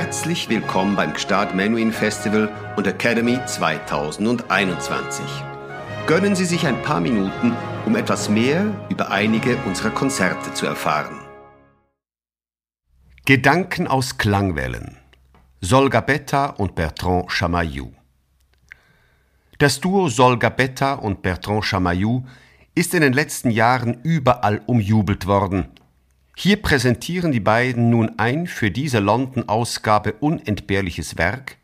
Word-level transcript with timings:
Herzlich 0.00 0.48
willkommen 0.48 0.96
beim 0.96 1.12
Gstaad 1.12 1.54
Menuhin 1.54 1.92
Festival 1.92 2.48
und 2.78 2.86
Academy 2.86 3.38
2021. 3.44 5.22
Gönnen 6.06 6.34
Sie 6.34 6.46
sich 6.46 6.66
ein 6.66 6.80
paar 6.80 7.02
Minuten, 7.02 7.54
um 7.84 7.94
etwas 7.94 8.30
mehr 8.30 8.64
über 8.88 9.10
einige 9.10 9.58
unserer 9.66 9.90
Konzerte 9.90 10.54
zu 10.54 10.64
erfahren. 10.64 11.20
Gedanken 13.26 13.86
aus 13.86 14.16
Klangwellen. 14.16 14.96
Solga 15.60 16.00
Betta 16.00 16.46
und 16.46 16.74
Bertrand 16.74 17.30
Chamaillou. 17.30 17.92
Das 19.58 19.80
Duo 19.80 20.08
Solga 20.08 20.48
Betta 20.48 20.94
und 20.94 21.20
Bertrand 21.20 21.66
Chamaillou 21.66 22.24
ist 22.74 22.94
in 22.94 23.02
den 23.02 23.12
letzten 23.12 23.50
Jahren 23.50 24.00
überall 24.02 24.62
umjubelt 24.64 25.26
worden. 25.26 25.68
Hier 26.42 26.56
präsentieren 26.56 27.32
die 27.32 27.40
beiden 27.40 27.90
nun 27.90 28.18
ein 28.18 28.46
für 28.46 28.70
diese 28.70 28.98
London-Ausgabe 28.98 30.14
unentbehrliches 30.20 31.18
Werk, 31.18 31.58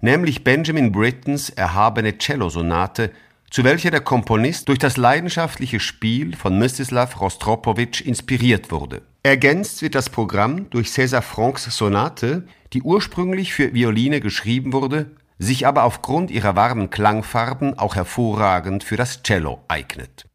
nämlich 0.00 0.44
Benjamin 0.44 0.92
Brittons 0.92 1.50
erhabene 1.50 2.16
Cellosonate, 2.18 3.10
zu 3.50 3.64
welcher 3.64 3.90
der 3.90 4.00
Komponist 4.00 4.68
durch 4.68 4.78
das 4.78 4.96
leidenschaftliche 4.96 5.80
Spiel 5.80 6.36
von 6.36 6.56
Mstislav 6.56 7.20
Rostropowitsch 7.20 8.00
inspiriert 8.00 8.70
wurde. 8.70 9.02
Ergänzt 9.24 9.82
wird 9.82 9.96
das 9.96 10.08
Programm 10.08 10.70
durch 10.70 10.86
César 10.86 11.20
Francs 11.20 11.64
Sonate, 11.76 12.44
die 12.74 12.82
ursprünglich 12.82 13.52
für 13.52 13.74
Violine 13.74 14.20
geschrieben 14.20 14.72
wurde, 14.72 15.10
sich 15.40 15.66
aber 15.66 15.82
aufgrund 15.82 16.30
ihrer 16.30 16.54
warmen 16.54 16.90
Klangfarben 16.90 17.76
auch 17.76 17.96
hervorragend 17.96 18.84
für 18.84 18.96
das 18.96 19.24
Cello 19.24 19.64
eignet. 19.66 20.26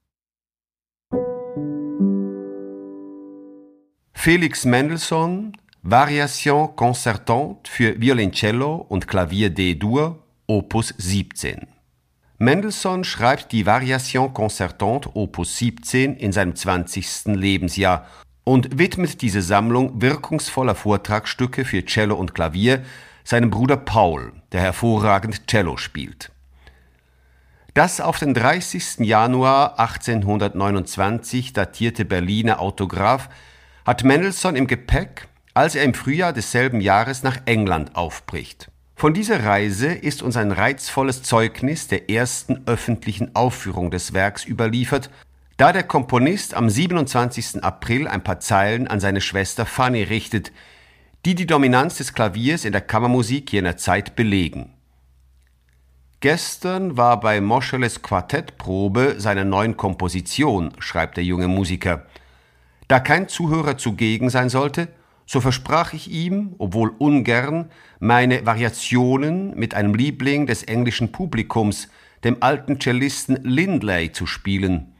Felix 4.28 4.66
Mendelssohn 4.66 5.54
Variation 5.84 6.76
concertante 6.76 7.72
für 7.72 8.02
Violoncello 8.02 8.76
und 8.76 9.08
Klavier 9.08 9.50
D-Dur 9.50 10.22
Opus 10.48 10.94
17 10.98 11.66
Mendelssohn 12.38 13.06
schreibt 13.06 13.54
die 13.54 13.66
Variation 13.66 14.34
concertante 14.34 15.16
Opus 15.16 15.58
17 15.60 16.18
in 16.18 16.34
seinem 16.34 16.58
20. 16.58 17.38
Lebensjahr 17.38 18.06
und 18.44 18.78
widmet 18.78 19.22
diese 19.22 19.42
Sammlung 19.42 20.02
wirkungsvoller 20.02 20.76
Vortragsstücke 20.76 21.64
für 21.64 21.86
Cello 21.86 22.16
und 22.16 22.36
Klavier 22.36 22.84
seinem 23.24 23.50
Bruder 23.50 23.78
Paul, 23.78 24.34
der 24.52 24.60
hervorragend 24.60 25.48
Cello 25.48 25.78
spielt. 25.78 26.34
Das 27.74 28.02
auf 28.02 28.20
den 28.20 28.34
30. 28.34 29.08
Januar 29.08 29.80
1829 29.80 31.54
datierte 31.54 32.04
Berliner 32.04 32.60
Autograph 32.60 33.30
hat 33.88 34.04
Mendelssohn 34.04 34.58
im 34.58 34.68
Gepäck, 34.68 35.30
als 35.54 35.74
er 35.74 35.86
im 35.86 35.94
Frühjahr 35.94 36.34
desselben 36.34 36.82
Jahres 36.82 37.24
nach 37.24 37.38
England 37.46 37.96
aufbricht. 37.96 38.70
Von 38.98 39.14
dieser 39.14 39.46
Reise 39.46 39.88
ist 39.88 40.22
uns 40.22 40.36
ein 40.36 40.52
reizvolles 40.52 41.24
Zeugnis 41.24 41.88
der 41.88 42.10
ersten 42.10 42.64
öffentlichen 42.66 43.34
Aufführung 43.34 43.90
des 43.90 44.14
Werks 44.14 44.46
überliefert, 44.46 45.10
da 45.56 45.72
der 45.72 45.84
Komponist 45.84 46.54
am 46.54 46.70
27. 46.70 47.64
April 47.64 48.10
ein 48.10 48.26
paar 48.26 48.42
Zeilen 48.42 48.90
an 48.90 49.00
seine 49.00 49.22
Schwester 49.22 49.66
Fanny 49.66 50.04
richtet, 50.04 50.52
die 51.26 51.36
die 51.36 51.48
Dominanz 51.48 51.96
des 51.96 52.14
Klaviers 52.14 52.66
in 52.66 52.74
der 52.74 52.82
Kammermusik 52.82 53.54
jener 53.54 53.78
Zeit 53.78 54.18
belegen. 54.18 54.74
Gestern 56.20 56.98
war 56.98 57.22
bei 57.22 57.40
Moscheles 57.40 58.02
Quartettprobe 58.02 59.16
seiner 59.18 59.46
neuen 59.46 59.78
Komposition, 59.78 60.74
schreibt 60.80 61.16
der 61.16 61.24
junge 61.24 61.48
Musiker. 61.48 62.06
Da 62.88 63.00
kein 63.00 63.28
Zuhörer 63.28 63.78
zugegen 63.78 64.30
sein 64.30 64.50
sollte, 64.50 64.88
so 65.26 65.42
versprach 65.42 65.94
ich 65.94 66.10
ihm, 66.10 66.56
obwohl 66.58 66.94
ungern, 66.98 67.70
meine 68.00 68.46
Variationen 68.46 69.54
mit 69.56 69.74
einem 69.74 69.94
Liebling 69.94 70.48
des 70.48 70.64
englischen 70.64 71.12
Publikums, 71.12 71.90
dem 72.24 72.38
alten 72.42 72.80
Cellisten 72.80 73.44
Lindley, 73.44 74.12
zu 74.12 74.26
spielen. 74.26 74.94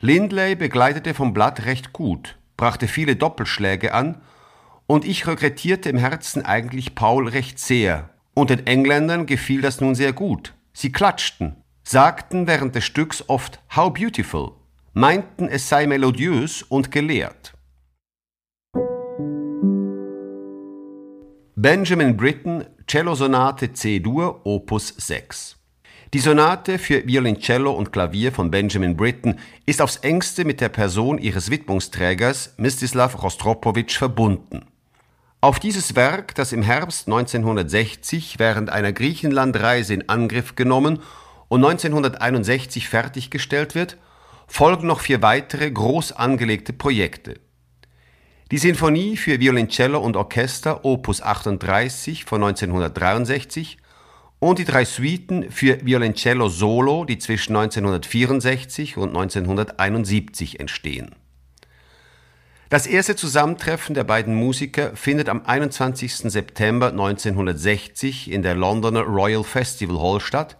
Lindley 0.00 0.56
begleitete 0.56 1.14
vom 1.14 1.32
Blatt 1.32 1.64
recht 1.64 1.92
gut, 1.92 2.36
brachte 2.56 2.88
viele 2.88 3.16
Doppelschläge 3.16 3.94
an 3.94 4.20
und 4.86 5.04
ich 5.04 5.26
regrettierte 5.26 5.88
im 5.88 5.98
Herzen 5.98 6.44
eigentlich 6.44 6.94
Paul 6.94 7.28
recht 7.28 7.58
sehr. 7.58 8.10
Und 8.34 8.50
den 8.50 8.66
Engländern 8.66 9.26
gefiel 9.26 9.62
das 9.62 9.80
nun 9.80 9.94
sehr 9.94 10.12
gut. 10.12 10.54
Sie 10.72 10.90
klatschten, 10.90 11.54
sagten 11.84 12.48
während 12.48 12.74
des 12.74 12.84
Stücks 12.84 13.24
oft 13.28 13.60
How 13.74 13.94
beautiful, 13.94 14.52
meinten 14.94 15.48
es 15.48 15.68
sei 15.68 15.86
melodiös 15.86 16.62
und 16.62 16.92
gelehrt. 16.92 17.52
Benjamin 21.56 22.16
Britten, 22.16 22.64
Cellosonate 22.86 23.72
C-Dur, 23.72 24.46
Opus 24.46 24.94
6. 24.96 25.56
Die 26.12 26.20
Sonate 26.20 26.78
für 26.78 27.04
Violoncello 27.08 27.72
und 27.72 27.92
Klavier 27.92 28.30
von 28.30 28.52
Benjamin 28.52 28.96
Britten 28.96 29.40
ist 29.66 29.82
aufs 29.82 29.96
engste 29.96 30.44
mit 30.44 30.60
der 30.60 30.68
Person 30.68 31.18
ihres 31.18 31.50
Widmungsträgers 31.50 32.54
Mstislav 32.56 33.20
Rostropowitsch 33.20 33.98
verbunden. 33.98 34.66
Auf 35.40 35.58
dieses 35.58 35.96
Werk, 35.96 36.36
das 36.36 36.52
im 36.52 36.62
Herbst 36.62 37.08
1960 37.08 38.38
während 38.38 38.70
einer 38.70 38.92
Griechenlandreise 38.92 39.92
in 39.92 40.08
Angriff 40.08 40.54
genommen 40.54 41.00
und 41.48 41.64
1961 41.64 42.88
fertiggestellt 42.88 43.74
wird, 43.74 43.96
folgen 44.54 44.86
noch 44.86 45.00
vier 45.00 45.20
weitere 45.20 45.68
groß 45.68 46.12
angelegte 46.12 46.72
Projekte. 46.72 47.40
Die 48.52 48.58
Sinfonie 48.58 49.16
für 49.16 49.40
Violoncello 49.40 49.98
und 49.98 50.16
Orchester 50.16 50.84
Opus 50.84 51.20
38 51.22 52.24
von 52.24 52.40
1963 52.44 53.78
und 54.38 54.60
die 54.60 54.64
drei 54.64 54.84
Suiten 54.84 55.50
für 55.50 55.84
Violoncello 55.84 56.48
Solo, 56.48 57.04
die 57.04 57.18
zwischen 57.18 57.56
1964 57.56 58.96
und 58.96 59.08
1971 59.08 60.60
entstehen. 60.60 61.16
Das 62.68 62.86
erste 62.86 63.16
Zusammentreffen 63.16 63.96
der 63.96 64.04
beiden 64.04 64.36
Musiker 64.36 64.94
findet 64.94 65.28
am 65.28 65.44
21. 65.44 66.30
September 66.30 66.90
1960 66.90 68.30
in 68.30 68.42
der 68.42 68.54
Londoner 68.54 69.02
Royal 69.02 69.42
Festival 69.42 69.98
Hall 69.98 70.20
statt, 70.20 70.56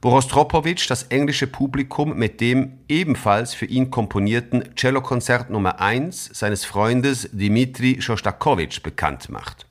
wo 0.00 0.10
Rostropowitsch 0.10 0.88
das 0.88 1.04
englische 1.04 1.46
Publikum 1.46 2.16
mit 2.16 2.40
dem 2.40 2.78
ebenfalls 2.88 3.54
für 3.54 3.66
ihn 3.66 3.90
komponierten 3.90 4.76
Cellokonzert 4.76 5.50
Nummer 5.50 5.80
1 5.80 6.30
seines 6.32 6.64
Freundes 6.64 7.28
Dmitri 7.32 8.00
Schostakowitsch 8.00 8.82
bekannt 8.82 9.28
macht. 9.28 9.66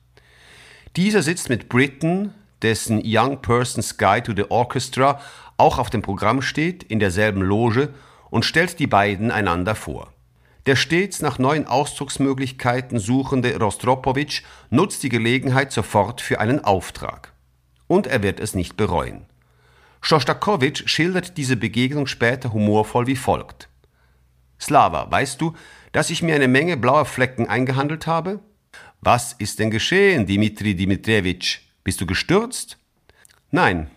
Dieser 0.96 1.22
sitzt 1.22 1.48
mit 1.48 1.68
Britten, 1.68 2.34
dessen 2.60 3.00
Young 3.04 3.40
Person's 3.40 3.96
Guide 3.96 4.24
to 4.24 4.32
the 4.36 4.50
Orchestra 4.50 5.20
auch 5.56 5.78
auf 5.78 5.90
dem 5.90 6.02
Programm 6.02 6.42
steht, 6.42 6.82
in 6.82 6.98
derselben 6.98 7.40
Loge 7.40 7.94
und 8.30 8.44
stellt 8.44 8.78
die 8.78 8.86
beiden 8.86 9.30
einander 9.30 9.74
vor. 9.74 10.12
Der 10.66 10.76
stets 10.76 11.22
nach 11.22 11.38
neuen 11.38 11.66
Ausdrucksmöglichkeiten 11.66 12.98
suchende 12.98 13.58
Rostropowitsch 13.58 14.42
nutzt 14.68 15.02
die 15.02 15.08
Gelegenheit 15.08 15.72
sofort 15.72 16.20
für 16.20 16.40
einen 16.40 16.62
Auftrag. 16.62 17.32
Und 17.86 18.06
er 18.06 18.22
wird 18.22 18.38
es 18.38 18.54
nicht 18.54 18.76
bereuen. 18.76 19.24
Schostakowitsch 20.00 20.88
schildert 20.88 21.36
diese 21.36 21.56
Begegnung 21.56 22.06
später 22.06 22.52
humorvoll 22.52 23.06
wie 23.06 23.16
folgt. 23.16 23.68
Slava, 24.60 25.10
weißt 25.10 25.40
du, 25.40 25.54
dass 25.92 26.10
ich 26.10 26.22
mir 26.22 26.34
eine 26.34 26.48
Menge 26.48 26.76
blauer 26.76 27.04
Flecken 27.04 27.48
eingehandelt 27.48 28.06
habe? 28.06 28.40
Was 29.00 29.32
ist 29.34 29.58
denn 29.58 29.70
geschehen, 29.70 30.26
Dimitri 30.26 30.74
Dimitrievich? 30.74 31.68
Bist 31.84 32.00
du 32.00 32.06
gestürzt? 32.06 32.78
Nein. 33.50 33.90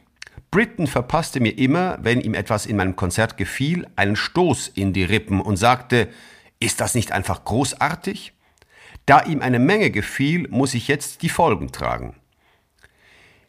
Britton 0.52 0.88
verpasste 0.88 1.40
mir 1.40 1.58
immer, 1.58 1.98
wenn 2.02 2.20
ihm 2.20 2.34
etwas 2.34 2.66
in 2.66 2.76
meinem 2.76 2.96
Konzert 2.96 3.38
gefiel, 3.38 3.88
einen 3.96 4.16
Stoß 4.16 4.68
in 4.68 4.92
die 4.92 5.04
Rippen 5.04 5.42
und 5.42 5.56
sagte, 5.56 6.10
ist 6.60 6.82
das 6.82 6.94
nicht 6.94 7.12
einfach 7.14 7.46
großartig? 7.46 8.34
Da 9.06 9.24
ihm 9.24 9.42
eine 9.42 9.60
Menge 9.60 9.92
gefiel, 9.92 10.48
muss 10.50 10.74
ich 10.74 10.88
jetzt 10.88 11.22
die 11.22 11.30
Folgen 11.30 11.72
tragen. 11.72 12.16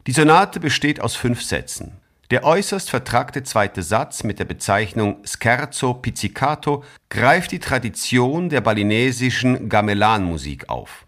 Die 0.07 0.13
Sonate 0.13 0.61
besteht 0.61 1.01
aus 1.01 1.15
fünf 1.15 1.43
Sätzen. 1.43 2.02
Der 2.33 2.45
äußerst 2.45 2.89
vertragte 2.89 3.43
zweite 3.43 3.83
Satz 3.83 4.25
mit 4.25 4.39
der 4.39 4.47
Bezeichnung 4.47 5.19
Scherzo 5.23 5.93
Pizzicato 5.93 6.83
greift 7.11 7.53
die 7.53 7.59
Tradition 7.59 8.49
der 8.49 8.63
balinesischen 8.63 9.69
Gamelan-Musik 9.69 10.71
auf. 10.71 11.07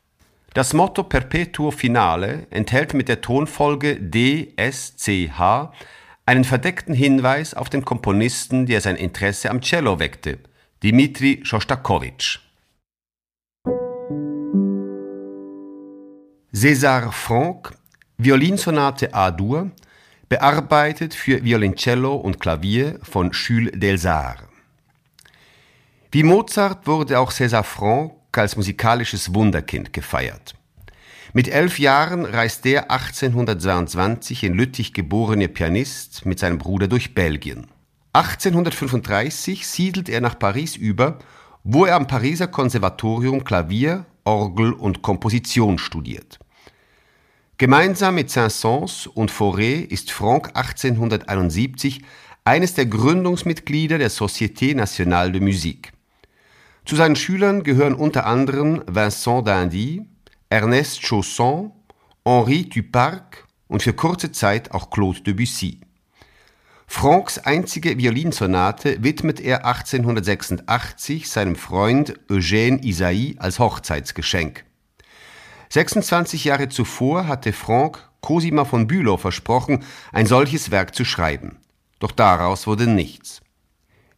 Das 0.52 0.74
Motto 0.74 1.02
Perpetuo 1.02 1.70
Finale 1.70 2.46
enthält 2.50 2.92
mit 2.92 3.08
der 3.08 3.22
Tonfolge 3.22 3.98
D, 3.98 4.52
S, 4.56 4.98
C, 4.98 5.30
H 5.30 5.72
einen 6.26 6.44
verdeckten 6.44 6.94
Hinweis 6.94 7.54
auf 7.54 7.70
den 7.70 7.86
Komponisten, 7.86 8.66
der 8.66 8.82
sein 8.82 8.96
Interesse 8.96 9.48
am 9.48 9.62
Cello 9.62 9.98
weckte– 9.98 10.40
Dmitri 10.82 11.40
Schostakowitsch. 11.42 12.40
César 16.52 17.10
Franck, 17.12 17.72
Violinsonate 18.18 19.14
A-Dur, 19.14 19.70
bearbeitet 20.34 21.14
für 21.14 21.44
Violoncello 21.44 22.16
und 22.16 22.40
Klavier 22.40 22.98
von 23.04 23.30
Jules 23.30 23.70
Delsart. 23.76 24.42
Wie 26.10 26.24
Mozart 26.24 26.88
wurde 26.88 27.20
auch 27.20 27.30
César 27.30 27.62
Franck 27.62 28.14
als 28.32 28.56
musikalisches 28.56 29.32
Wunderkind 29.32 29.92
gefeiert. 29.92 30.56
Mit 31.34 31.46
elf 31.46 31.78
Jahren 31.78 32.24
reist 32.24 32.64
der 32.64 32.90
1822 32.90 34.42
in 34.42 34.54
Lüttich 34.54 34.92
geborene 34.92 35.46
Pianist 35.46 36.26
mit 36.26 36.40
seinem 36.40 36.58
Bruder 36.58 36.88
durch 36.88 37.14
Belgien. 37.14 37.68
1835 38.12 39.68
siedelt 39.68 40.08
er 40.08 40.20
nach 40.20 40.36
Paris 40.36 40.74
über, 40.74 41.20
wo 41.62 41.84
er 41.84 41.94
am 41.94 42.08
Pariser 42.08 42.48
Konservatorium 42.48 43.44
Klavier, 43.44 44.04
Orgel 44.24 44.72
und 44.72 45.00
Komposition 45.00 45.78
studiert. 45.78 46.40
Gemeinsam 47.56 48.16
mit 48.16 48.30
Saint-Saëns 48.30 49.06
und 49.06 49.30
Fauré 49.30 49.84
ist 49.88 50.10
Franck 50.10 50.48
1871 50.54 52.02
eines 52.42 52.74
der 52.74 52.86
Gründungsmitglieder 52.86 53.96
der 53.96 54.10
Société 54.10 54.74
Nationale 54.74 55.30
de 55.30 55.40
Musique. 55.40 55.92
Zu 56.84 56.96
seinen 56.96 57.14
Schülern 57.14 57.62
gehören 57.62 57.94
unter 57.94 58.26
anderem 58.26 58.82
Vincent 58.88 59.46
d'Indy, 59.46 60.04
Ernest 60.50 61.02
Chausson, 61.02 61.70
Henri 62.24 62.68
Duparc 62.68 63.46
und 63.68 63.84
für 63.84 63.92
kurze 63.92 64.32
Zeit 64.32 64.72
auch 64.72 64.90
Claude 64.90 65.20
Debussy. 65.20 65.78
Francs 66.88 67.38
einzige 67.38 67.96
Violinsonate 67.96 69.00
widmet 69.04 69.38
er 69.38 69.64
1886 69.64 71.30
seinem 71.30 71.54
Freund 71.54 72.18
Eugène 72.28 72.82
Isaïe 72.82 73.38
als 73.38 73.60
Hochzeitsgeschenk. 73.60 74.64
26 75.70 76.44
Jahre 76.44 76.68
zuvor 76.68 77.26
hatte 77.26 77.52
Franck 77.52 78.10
Cosima 78.20 78.64
von 78.64 78.86
Bülow 78.86 79.18
versprochen, 79.18 79.84
ein 80.12 80.26
solches 80.26 80.70
Werk 80.70 80.94
zu 80.94 81.04
schreiben. 81.04 81.58
Doch 81.98 82.12
daraus 82.12 82.66
wurde 82.66 82.86
nichts. 82.86 83.42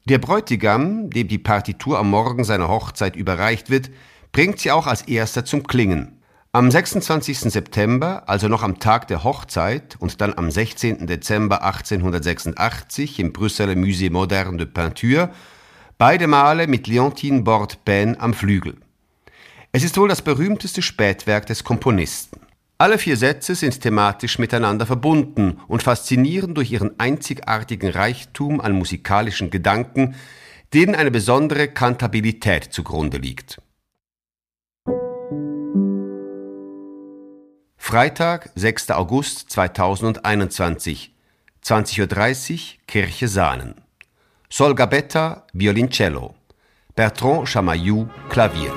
Der 0.08 0.18
Bräutigam, 0.18 1.10
dem 1.10 1.26
die 1.26 1.38
Partitur 1.38 1.98
am 1.98 2.10
Morgen 2.10 2.44
seiner 2.44 2.68
Hochzeit 2.68 3.16
überreicht 3.16 3.70
wird, 3.70 3.90
bringt 4.30 4.60
sie 4.60 4.70
auch 4.70 4.86
als 4.86 5.02
erster 5.02 5.44
zum 5.44 5.66
Klingen. 5.66 6.20
Am 6.52 6.70
26. 6.70 7.40
September, 7.40 8.22
also 8.28 8.46
noch 8.48 8.62
am 8.62 8.78
Tag 8.78 9.08
der 9.08 9.24
Hochzeit 9.24 9.96
und 9.98 10.20
dann 10.20 10.32
am 10.34 10.50
16. 10.50 11.06
Dezember 11.06 11.64
1886 11.64 13.18
im 13.18 13.32
Brüsseler 13.32 13.74
Musée 13.74 14.10
Moderne 14.10 14.56
de 14.56 14.66
Peinture, 14.66 15.30
beide 15.98 16.28
Male 16.28 16.66
mit 16.68 16.86
Leontine 16.86 17.42
Borde-Pen 17.42 18.20
am 18.20 18.32
Flügel. 18.32 18.76
Es 19.76 19.84
ist 19.84 19.98
wohl 19.98 20.08
das 20.08 20.22
berühmteste 20.22 20.80
Spätwerk 20.80 21.44
des 21.44 21.62
Komponisten. 21.62 22.40
Alle 22.78 22.96
vier 22.96 23.18
Sätze 23.18 23.54
sind 23.54 23.78
thematisch 23.78 24.38
miteinander 24.38 24.86
verbunden 24.86 25.60
und 25.68 25.82
faszinieren 25.82 26.54
durch 26.54 26.72
ihren 26.72 26.98
einzigartigen 26.98 27.90
Reichtum 27.90 28.62
an 28.62 28.72
musikalischen 28.72 29.50
Gedanken, 29.50 30.14
denen 30.72 30.94
eine 30.94 31.10
besondere 31.10 31.68
Kantabilität 31.68 32.72
zugrunde 32.72 33.18
liegt. 33.18 33.60
Freitag, 37.76 38.52
6. 38.54 38.92
August 38.92 39.50
2021, 39.50 41.14
20.30 41.62 42.52
Uhr, 42.52 42.58
Kirche 42.86 43.28
Sahnen. 43.28 43.74
Sol 44.48 44.74
Gabetta, 44.74 45.46
Violoncello. 45.52 46.34
Bertrand 46.94 47.46
Chamaillou, 47.46 48.08
Klavier. 48.30 48.72